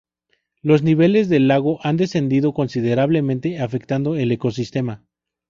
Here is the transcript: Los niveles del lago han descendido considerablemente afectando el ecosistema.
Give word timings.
Los 0.63 0.81
niveles 0.81 1.29
del 1.29 1.47
lago 1.47 1.79
han 1.83 1.95
descendido 1.95 2.55
considerablemente 2.55 3.59
afectando 3.59 4.15
el 4.15 4.31
ecosistema. 4.31 5.05